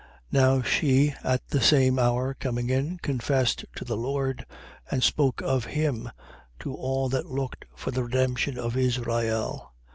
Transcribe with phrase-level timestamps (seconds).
[0.01, 0.07] 2:38.
[0.41, 4.47] Now she, at the same hour, coming in, confessed to the Lord:
[4.89, 6.09] and spoke of him
[6.61, 9.73] to all that looked for the redemption of Israel.